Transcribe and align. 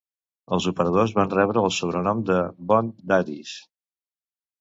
Els 0.55 0.67
operadors 0.69 1.11
van 1.17 1.29
rebre 1.33 1.61
el 1.69 1.73
sobrenom 1.75 2.23
de 2.31 2.39
Bond 2.73 2.95
Daddies. 3.13 3.53